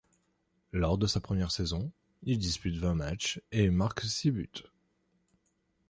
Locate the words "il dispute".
2.23-2.75